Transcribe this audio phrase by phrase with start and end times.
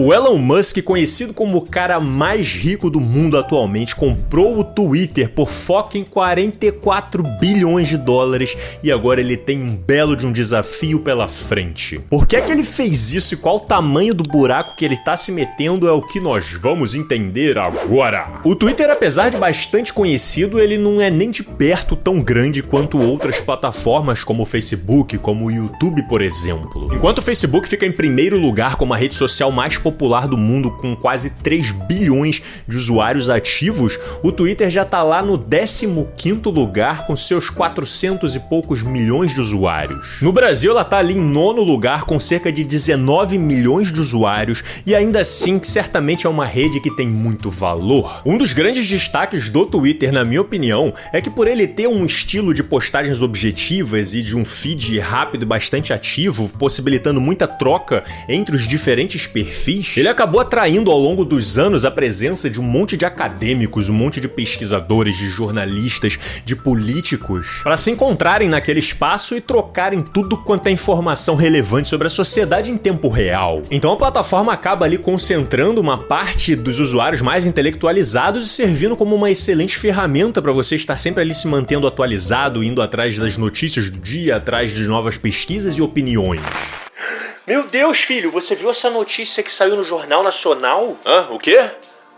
[0.00, 5.28] O Elon Musk, conhecido como o cara mais rico do mundo atualmente, comprou o Twitter
[5.28, 10.30] por foco em 44 bilhões de dólares e agora ele tem um belo de um
[10.30, 11.98] desafio pela frente.
[12.08, 14.94] Por que é que ele fez isso e qual o tamanho do buraco que ele
[14.94, 18.40] está se metendo é o que nós vamos entender agora.
[18.44, 23.02] O Twitter, apesar de bastante conhecido, ele não é nem de perto tão grande quanto
[23.02, 26.88] outras plataformas como o Facebook, como o YouTube, por exemplo.
[26.94, 30.70] Enquanto o Facebook fica em primeiro lugar como a rede social mais popular do mundo
[30.70, 37.06] com quase 3 bilhões de usuários ativos, o Twitter já tá lá no 15º lugar
[37.06, 40.20] com seus 400 e poucos milhões de usuários.
[40.20, 44.62] No Brasil, ela tá ali em nono lugar com cerca de 19 milhões de usuários
[44.84, 48.20] e ainda assim, certamente é uma rede que tem muito valor.
[48.26, 52.04] Um dos grandes destaques do Twitter, na minha opinião, é que por ele ter um
[52.04, 58.04] estilo de postagens objetivas e de um feed rápido e bastante ativo, possibilitando muita troca
[58.28, 62.64] entre os diferentes perfis, ele acabou atraindo ao longo dos anos a presença de um
[62.64, 68.78] monte de acadêmicos, um monte de pesquisadores, de jornalistas, de políticos, para se encontrarem naquele
[68.78, 73.62] espaço e trocarem tudo quanto é informação relevante sobre a sociedade em tempo real.
[73.70, 79.14] Então a plataforma acaba ali concentrando uma parte dos usuários mais intelectualizados e servindo como
[79.14, 83.90] uma excelente ferramenta para você estar sempre ali se mantendo atualizado, indo atrás das notícias
[83.90, 86.42] do dia, atrás de novas pesquisas e opiniões.
[87.48, 90.98] Meu Deus, filho, você viu essa notícia que saiu no Jornal Nacional?
[91.02, 91.28] Hã?
[91.30, 91.58] O quê?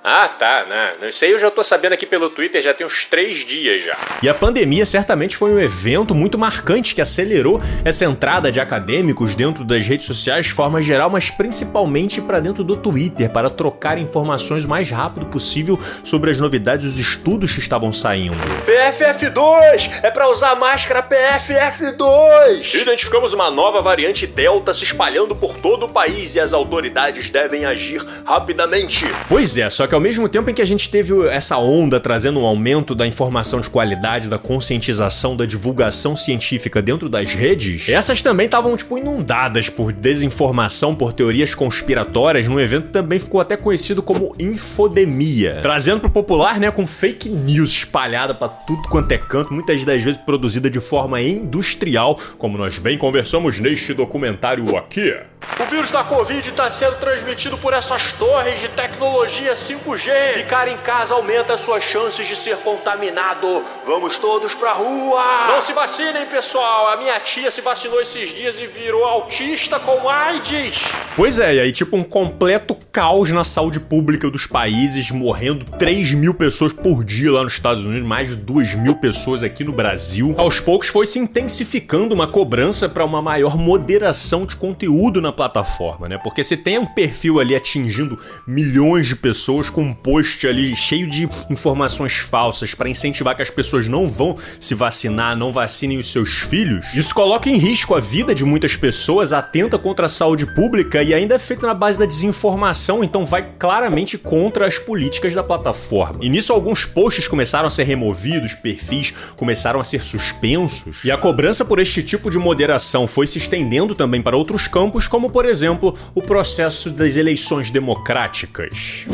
[0.03, 1.09] Ah, tá, né?
[1.09, 3.99] Isso aí eu já tô sabendo aqui pelo Twitter já tem uns três dias já.
[4.23, 9.35] E a pandemia certamente foi um evento muito marcante que acelerou essa entrada de acadêmicos
[9.35, 13.99] dentro das redes sociais de forma geral, mas principalmente para dentro do Twitter, para trocar
[13.99, 18.39] informações o mais rápido possível sobre as novidades e os estudos que estavam saindo.
[18.67, 20.01] PFF2!
[20.03, 22.75] É para usar máscara PFF2!
[22.81, 27.67] Identificamos uma nova variante Delta se espalhando por todo o país e as autoridades devem
[27.67, 29.05] agir rapidamente.
[29.29, 32.39] Pois é, só que ao mesmo tempo em que a gente teve essa onda trazendo
[32.39, 38.23] um aumento da informação de qualidade, da conscientização, da divulgação científica dentro das redes, essas
[38.23, 43.57] também estavam tipo inundadas por desinformação, por teorias conspiratórias, num evento que também ficou até
[43.57, 49.19] conhecido como infodemia, trazendo pro popular, né, com fake news espalhada para tudo quanto é
[49.19, 55.13] canto, muitas das vezes produzida de forma industrial, como nós bem conversamos neste documentário aqui.
[55.59, 60.11] O vírus da Covid está sendo transmitido por essas torres de tecnologia 5G.
[60.39, 63.63] Ficar em casa aumenta suas chances de ser contaminado.
[63.87, 65.23] Vamos todos pra rua.
[65.49, 66.89] Não se vacinem, pessoal.
[66.89, 70.89] A minha tia se vacinou esses dias e virou autista com AIDS.
[71.17, 76.15] Pois é, e aí tipo um completo caos na saúde pública dos países, morrendo 3
[76.15, 79.73] mil pessoas por dia lá nos Estados Unidos, mais de 2 mil pessoas aqui no
[79.73, 80.35] Brasil.
[80.39, 85.33] Aos poucos foi se intensificando uma cobrança para uma maior moderação de conteúdo na na
[85.33, 86.19] plataforma, né?
[86.19, 91.07] Porque se tem um perfil ali atingindo milhões de pessoas com um post ali cheio
[91.07, 96.11] de informações falsas para incentivar que as pessoas não vão se vacinar, não vacinem os
[96.11, 100.47] seus filhos, isso coloca em risco a vida de muitas pessoas, atenta contra a saúde
[100.55, 105.35] pública e ainda é feito na base da desinformação, então vai claramente contra as políticas
[105.35, 106.19] da plataforma.
[106.23, 111.17] E nisso alguns posts começaram a ser removidos, perfis começaram a ser suspensos, e a
[111.17, 115.31] cobrança por este tipo de moderação foi se estendendo também para outros campos, como como
[115.31, 119.07] por exemplo o processo das eleições democráticas.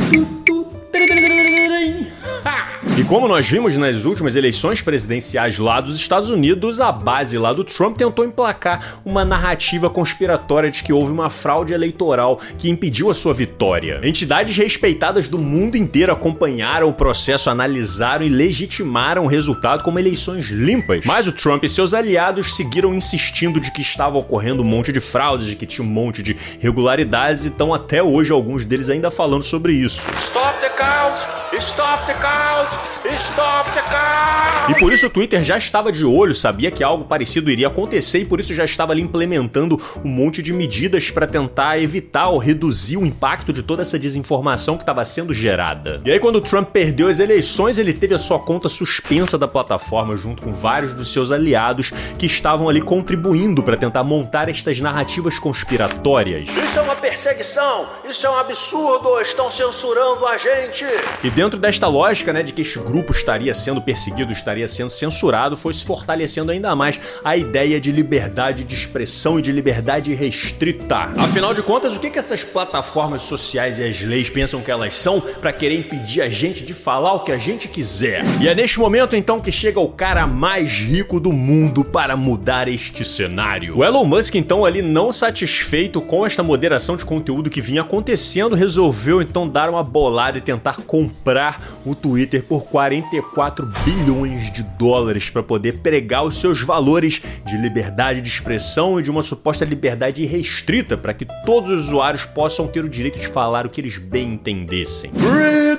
[2.99, 7.53] E como nós vimos nas últimas eleições presidenciais lá dos Estados Unidos, a base lá
[7.53, 13.11] do Trump tentou emplacar uma narrativa conspiratória de que houve uma fraude eleitoral que impediu
[13.11, 14.01] a sua vitória.
[14.03, 20.47] Entidades respeitadas do mundo inteiro acompanharam o processo, analisaram e legitimaram o resultado como eleições
[20.47, 21.05] limpas.
[21.05, 25.01] Mas o Trump e seus aliados seguiram insistindo de que estava ocorrendo um monte de
[25.01, 29.11] fraudes, de que tinha um monte de irregularidades, e estão até hoje alguns deles ainda
[29.11, 30.07] falando sobre isso.
[30.15, 31.27] Stop the count!
[31.59, 32.86] Stop the count!
[33.15, 34.71] Stop the count!
[34.71, 38.19] E por isso o Twitter já estava de olho, sabia que algo parecido iria acontecer
[38.19, 42.39] e por isso já estava ali implementando um monte de medidas para tentar evitar ou
[42.39, 46.03] reduzir o impacto de toda essa desinformação que estava sendo gerada.
[46.05, 49.47] E aí quando o Trump perdeu as eleições, ele teve a sua conta suspensa da
[49.47, 54.81] plataforma junto com vários dos seus aliados que estavam ali contribuindo para tentar montar estas
[54.81, 56.49] narrativas conspiratórias.
[56.49, 57.87] Isso é uma perseguição!
[58.09, 59.21] Isso é um absurdo!
[59.21, 60.85] Estão censurando a gente!
[61.23, 65.57] E dentro desta lógica, né, de que este grupo estaria sendo perseguido, estaria sendo censurado,
[65.57, 71.11] foi se fortalecendo ainda mais a ideia de liberdade de expressão e de liberdade restrita.
[71.17, 74.95] Afinal de contas, o que, que essas plataformas sociais e as leis pensam que elas
[74.95, 78.23] são para querer impedir a gente de falar o que a gente quiser?
[78.41, 82.69] E é neste momento então que chega o cara mais rico do mundo para mudar
[82.69, 83.79] este cenário.
[83.79, 88.55] O Elon Musk então ali não satisfeito com esta moderação de conteúdo que vinha acontecendo,
[88.55, 95.31] resolveu então dar uma bolada e tentar comprar o Twitter por 44 bilhões de dólares
[95.31, 100.25] para poder pregar os seus valores de liberdade de expressão e de uma suposta liberdade
[100.27, 103.99] restrita para que todos os usuários possam ter o direito de falar o que eles
[103.99, 105.11] bem entendessem.
[105.13, 105.77] Freedom!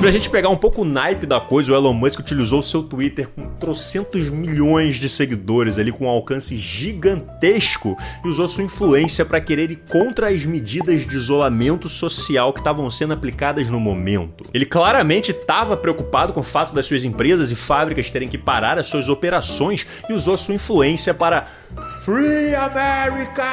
[0.00, 3.28] Pra gente pegar um pouco o naipe da coisa, o Elon Musk utilizou seu Twitter
[3.28, 9.40] com trocentos milhões de seguidores ali, com um alcance gigantesco, e usou sua influência para
[9.40, 14.44] querer ir contra as medidas de isolamento social que estavam sendo aplicadas no momento.
[14.52, 18.78] Ele claramente estava preocupado com o fato das suas empresas e fábricas terem que parar
[18.78, 21.46] as suas operações e usou sua influência para
[22.04, 23.44] Free America!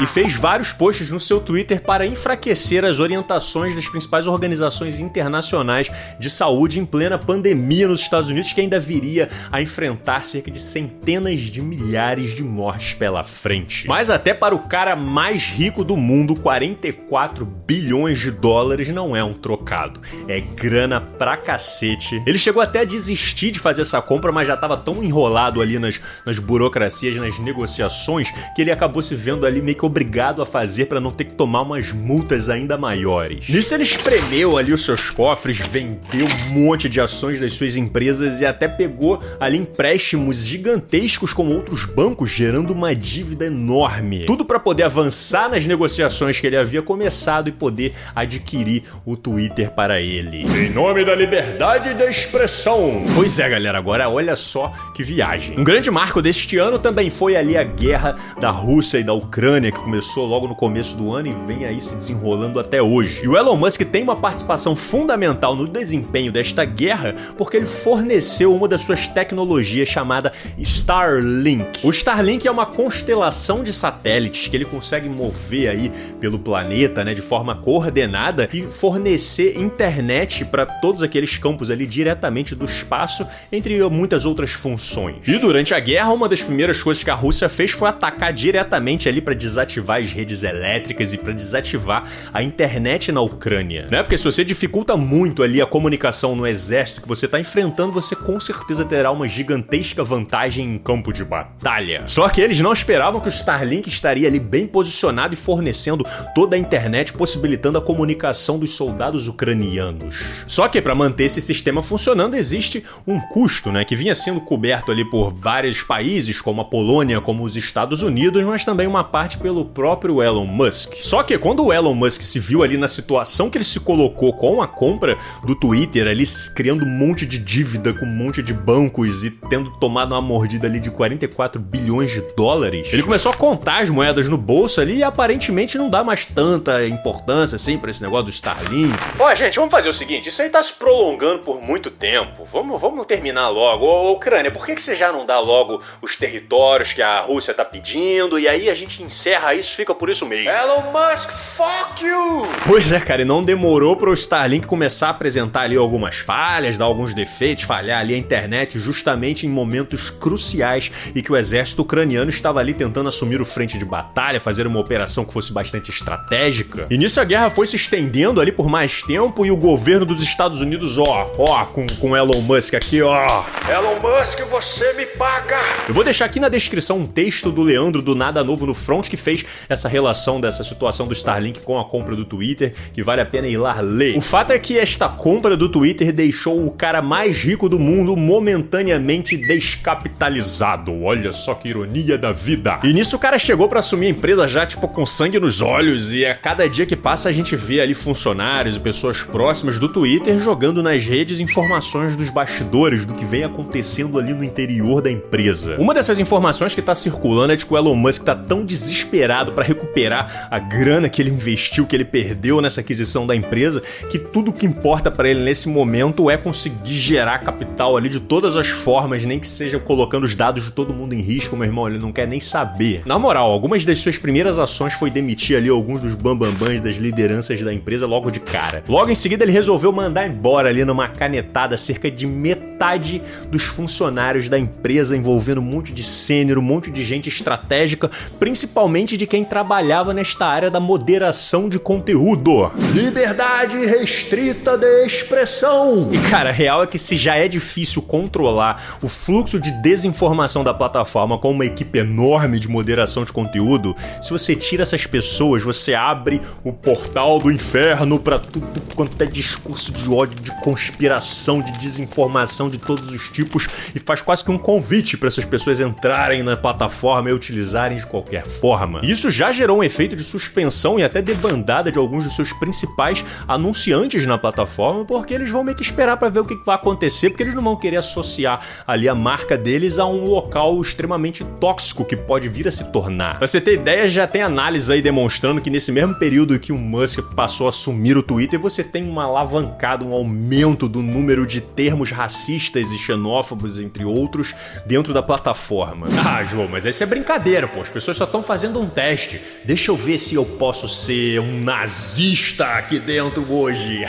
[0.00, 5.90] E fez vários posts no seu Twitter para enfraquecer as orientações das principais organizações internacionais
[6.18, 10.60] de saúde em plena pandemia nos Estados Unidos, que ainda viria a enfrentar cerca de
[10.60, 13.86] centenas de milhares de mortes pela frente.
[13.88, 19.24] Mas até para o cara mais rico do mundo, 44 bilhões de dólares não é
[19.24, 20.00] um trocado.
[20.28, 22.22] É grana pra cacete.
[22.26, 25.78] Ele chegou até a desistir de fazer essa compra, mas já estava tão enrolado ali
[25.78, 30.46] nas, nas burocracias, nas negociações, que ele acabou se vendo ali meio que obrigado a
[30.46, 33.48] fazer para não ter que tomar umas multas ainda maiores.
[33.48, 38.40] Nisso ele espremeu ali os seus cofres, vendeu um monte de ações das suas empresas
[38.40, 44.24] e até pegou ali empréstimos gigantescos com outros bancos, gerando uma dívida enorme.
[44.26, 49.70] Tudo para poder avançar nas negociações que ele havia começado e poder adquirir o Twitter
[49.70, 50.42] para ele.
[50.42, 53.04] Em nome da liberdade de expressão.
[53.14, 55.58] Pois é, galera, agora olha só que viagem.
[55.58, 59.72] Um grande marco deste ano também foi ali a guerra da Rússia e da Ucrânia,
[59.78, 63.22] que começou logo no começo do ano e vem aí se desenrolando até hoje.
[63.22, 68.54] E o Elon Musk tem uma participação fundamental no desempenho desta guerra porque ele forneceu
[68.54, 71.86] uma das suas tecnologias chamada Starlink.
[71.86, 77.14] O Starlink é uma constelação de satélites que ele consegue mover aí pelo planeta, né,
[77.14, 83.78] de forma coordenada e fornecer internet para todos aqueles campos ali diretamente do espaço, entre
[83.88, 85.16] muitas outras funções.
[85.26, 89.08] E durante a guerra, uma das primeiras coisas que a Rússia fez foi atacar diretamente
[89.08, 89.67] ali para desativar
[89.98, 94.02] as redes elétricas e para desativar a internet na Ucrânia, né?
[94.02, 98.14] Porque se você dificulta muito ali a comunicação no exército que você está enfrentando, você
[98.16, 102.02] com certeza terá uma gigantesca vantagem em campo de batalha.
[102.06, 106.04] Só que eles não esperavam que o Starlink estaria ali bem posicionado e fornecendo
[106.34, 110.24] toda a internet, possibilitando a comunicação dos soldados ucranianos.
[110.46, 114.90] Só que para manter esse sistema funcionando existe um custo, né, que vinha sendo coberto
[114.92, 119.38] ali por vários países, como a Polônia, como os Estados Unidos, mas também uma parte
[119.58, 120.94] pelo próprio Elon Musk.
[121.00, 124.32] Só que quando o Elon Musk se viu ali na situação que ele se colocou
[124.32, 126.24] com a compra do Twitter, ali
[126.54, 130.66] criando um monte de dívida com um monte de bancos e tendo tomado uma mordida
[130.66, 134.98] ali de 44 bilhões de dólares, ele começou a contar as moedas no bolso ali
[134.98, 138.96] e aparentemente não dá mais tanta importância assim para esse negócio do Starlink.
[139.18, 142.46] Ó, gente, vamos fazer o seguinte: isso aí tá se prolongando por muito tempo.
[142.52, 143.84] Vamos, vamos terminar logo.
[143.84, 147.54] Ô, Ucrânia, por que, que você já não dá logo os territórios que a Rússia
[147.54, 150.50] tá pedindo e aí a gente encerra isso, fica por isso mesmo?
[150.50, 152.48] Elon Musk, fuck you!
[152.66, 156.84] Pois é, cara, e não demorou pro Starlink começar a apresentar ali algumas falhas, dar
[156.84, 162.30] alguns defeitos, falhar ali a internet justamente em momentos cruciais e que o exército ucraniano
[162.30, 166.86] estava ali tentando assumir o frente de batalha, fazer uma operação que fosse bastante estratégica.
[166.90, 170.22] E nisso a guerra foi se estendendo ali por mais tempo e o governo dos
[170.22, 173.44] Estados Unidos, ó, ó, com, com Elon Musk aqui, ó.
[173.68, 175.58] Elon Musk, você me paga!
[175.88, 179.08] Eu vou deixar aqui na descrição um texto do Leandro do Nada Novo no Front
[179.08, 183.20] que fez essa relação dessa situação do Starlink com a compra do Twitter, que vale
[183.20, 184.16] a pena ir lá ler.
[184.16, 188.16] O fato é que esta compra do Twitter deixou o cara mais rico do mundo
[188.16, 191.02] momentaneamente descapitalizado.
[191.02, 192.80] Olha só que ironia da vida.
[192.82, 196.14] E nisso o cara chegou para assumir a empresa já tipo com sangue nos olhos
[196.14, 199.88] e a cada dia que passa a gente vê ali funcionários e pessoas próximas do
[199.88, 205.10] Twitter jogando nas redes informações dos bastidores do que vem acontecendo ali no interior da
[205.10, 205.76] empresa.
[205.78, 209.17] Uma dessas informações que tá circulando é de que o Elon Musk tá tão desesperado
[209.18, 213.82] desesperado para recuperar a grana que ele investiu, que ele perdeu nessa aquisição da empresa,
[214.10, 218.56] que tudo que importa para ele nesse momento é conseguir gerar capital ali de todas
[218.56, 221.88] as formas, nem que seja colocando os dados de todo mundo em risco, meu irmão,
[221.88, 223.02] ele não quer nem saber.
[223.04, 227.60] Na moral, algumas das suas primeiras ações foi demitir ali alguns dos bambambãs das lideranças
[227.62, 228.84] da empresa logo de cara.
[228.88, 233.20] Logo em seguida ele resolveu mandar embora ali numa canetada cerca de metade
[233.50, 239.07] dos funcionários da empresa, envolvendo um monte de sênior, um monte de gente estratégica, principalmente
[239.16, 242.70] de quem trabalhava nesta área da moderação de conteúdo.
[242.92, 246.10] Liberdade restrita de expressão.
[246.12, 250.62] E cara, a real é que se já é difícil controlar o fluxo de desinformação
[250.62, 255.62] da plataforma com uma equipe enorme de moderação de conteúdo, se você tira essas pessoas,
[255.62, 261.60] você abre o portal do inferno para tudo quanto é discurso de ódio, de conspiração,
[261.60, 265.80] de desinformação de todos os tipos e faz quase que um convite para essas pessoas
[265.80, 268.97] entrarem na plataforma e utilizarem de qualquer forma.
[269.02, 273.24] Isso já gerou um efeito de suspensão e até debandada de alguns dos seus principais
[273.46, 277.30] anunciantes na plataforma, porque eles vão meio que esperar para ver o que vai acontecer,
[277.30, 282.04] porque eles não vão querer associar ali a marca deles a um local extremamente tóxico
[282.04, 283.38] que pode vir a se tornar.
[283.38, 286.78] Pra você ter ideia, já tem análise aí demonstrando que nesse mesmo período que o
[286.78, 291.60] Musk passou a assumir o Twitter, você tem uma alavancada, um aumento do número de
[291.60, 294.54] termos racistas e xenófobos, entre outros,
[294.86, 296.06] dentro da plataforma.
[296.24, 297.80] Ah, João, mas essa é brincadeira, pô.
[297.80, 299.40] As pessoas só estão fazendo um teste.
[299.64, 304.08] Deixa eu ver se eu posso ser um nazista aqui dentro hoje.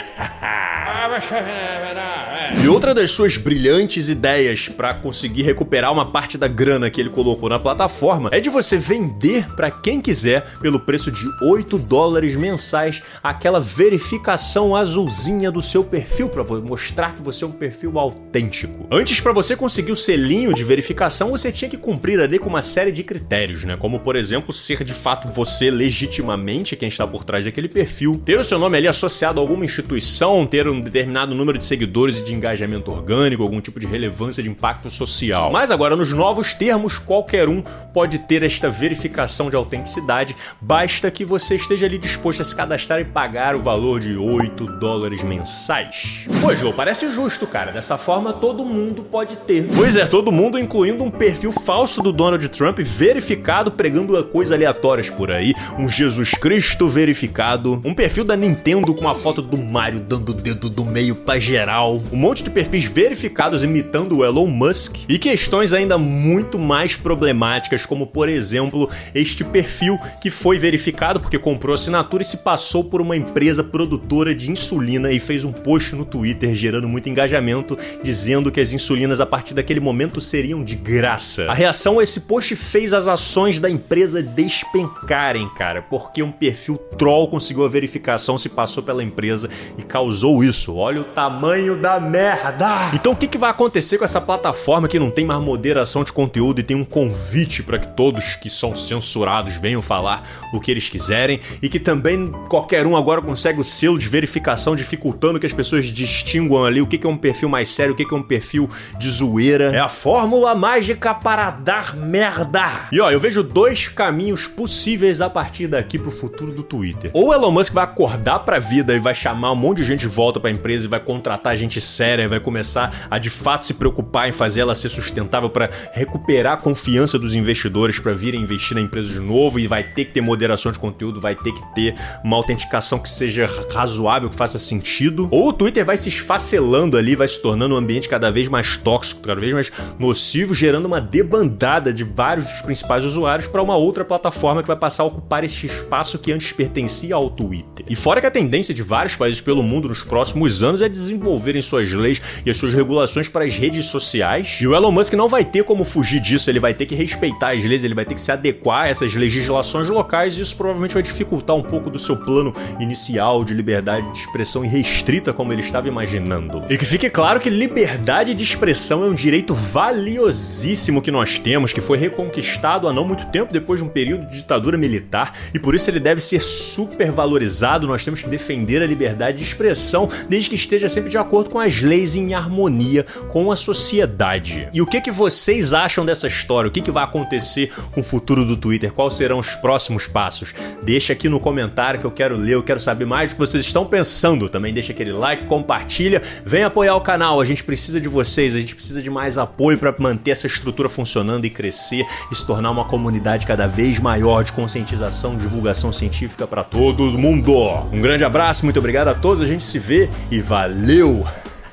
[2.62, 7.10] e outra das suas brilhantes ideias para conseguir recuperar uma parte da grana que ele
[7.10, 12.36] colocou na plataforma é de você vender para quem quiser pelo preço de 8 dólares
[12.36, 18.86] mensais aquela verificação azulzinha do seu perfil para mostrar que você é um perfil autêntico.
[18.90, 22.62] Antes para você conseguir o selinho de verificação, você tinha que cumprir ali com uma
[22.62, 23.76] série de critérios, né?
[23.76, 28.38] Como por exemplo, ser de fato você legitimamente quem está por trás daquele perfil, ter
[28.38, 32.24] o seu nome ali associado a alguma instituição, ter um determinado número de seguidores e
[32.24, 35.50] de engajamento orgânico, algum tipo de relevância de impacto social.
[35.52, 37.62] Mas agora nos novos termos, qualquer um
[37.92, 43.00] pode ter esta verificação de autenticidade, basta que você esteja ali disposto a se cadastrar
[43.00, 46.26] e pagar o valor de 8 dólares mensais.
[46.40, 47.72] Pois, Lô, parece justo, cara.
[47.72, 49.66] Dessa forma todo mundo pode ter.
[49.74, 55.08] Pois é, todo mundo, incluindo um perfil falso do Donald Trump verificado pregando coisas aleatórias
[55.08, 60.00] por aí, um Jesus Cristo verificado, um perfil da Nintendo com uma foto do Mario
[60.00, 64.46] dando o dedo do meio pra geral, um monte de perfis verificados imitando o Elon
[64.46, 71.20] Musk e questões ainda muito mais problemáticas, como por exemplo este perfil que foi verificado
[71.20, 75.52] porque comprou assinatura e se passou por uma empresa produtora de insulina e fez um
[75.52, 80.62] post no Twitter gerando muito engajamento, dizendo que as insulinas a partir daquele momento seriam
[80.62, 81.46] de graça.
[81.50, 86.76] A reação a esse post fez as ações da empresa despencarem, cara, porque um perfil
[86.98, 90.76] troll conseguiu a verificação, se passou pela empresa e causou isso.
[90.76, 92.90] Olha o tamanho da merda!
[92.94, 96.12] Então o que, que vai acontecer com essa plataforma que não tem mais moderação de
[96.12, 100.70] conteúdo e tem um convite para que todos que são censurados venham falar o que
[100.70, 105.46] eles quiserem e que também qualquer um agora consegue o selo de verificação, dificultando que
[105.46, 108.14] as pessoas distinguam ali o que, que é um perfil mais sério, o que, que
[108.14, 108.68] é um perfil
[108.98, 109.74] de zoeira.
[109.74, 112.88] É a fórmula mágica para dar merda!
[112.92, 117.10] E ó, eu vejo dois caminhos possíveis a partir daqui pro futuro do Twitter.
[117.14, 120.08] Ou Elon Musk vai acordar pra vida e vai chamar um monte de gente de
[120.08, 123.74] volta pra empresa e vai contratar gente séria e vai começar a de fato se
[123.74, 128.74] preocupar em fazer ela ser sustentável para recuperar a confiança dos investidores para virem investir
[128.74, 131.74] na empresa de novo e vai ter que ter moderação de conteúdo, vai ter que
[131.74, 131.94] ter
[132.24, 135.28] uma autenticação que seja razoável, que faça sentido.
[135.30, 138.76] Ou o Twitter vai se esfacelando ali, vai se tornando um ambiente cada vez mais
[138.76, 143.76] tóxico, cada vez mais nocivo, gerando uma debandada de vários dos principais usuários para uma
[143.76, 147.86] outra plataforma que vai passar a ocupar esse espaço que antes pertencia ao Twitter.
[147.88, 151.62] E fora que a tendência de vários países pelo mundo nos próximos anos é desenvolverem
[151.62, 154.58] suas leis e as suas regulações para as redes sociais.
[154.60, 157.50] E o Elon Musk não vai ter como fugir disso, ele vai ter que respeitar
[157.50, 160.94] as leis, ele vai ter que se adequar a essas legislações locais e isso provavelmente
[160.94, 165.60] vai dificultar um pouco do seu plano inicial de liberdade de expressão irrestrita como ele
[165.60, 166.64] estava imaginando.
[166.68, 171.72] E que fique claro que liberdade de expressão é um direito valiosíssimo que nós temos,
[171.72, 175.58] que foi reconquistado há não muito tempo depois de um período de ditadura militar e
[175.58, 177.86] por isso ele deve ser super valorizado.
[177.86, 181.58] Nós temos que defender a liberdade de expressão desde que esteja sempre de acordo com
[181.58, 184.68] as leis em harmonia com a sociedade.
[184.72, 186.68] E o que que vocês acham dessa história?
[186.68, 188.92] O que que vai acontecer com o futuro do Twitter?
[188.92, 190.54] Quais serão os próximos passos?
[190.82, 193.64] Deixa aqui no comentário que eu quero ler, eu quero saber mais do que vocês
[193.64, 194.48] estão pensando.
[194.48, 197.40] Também deixa aquele like, compartilha, vem apoiar o canal.
[197.40, 200.88] A gente precisa de vocês, a gente precisa de mais apoio para manter essa estrutura
[200.88, 206.46] funcionando e crescer e se tornar uma comunidade cada vez maior de conscientização, divulgação científica
[206.46, 207.52] para todo mundo.
[207.92, 211.26] Um grande abraço, muito obrigado a todos, a gente se vê e valeu!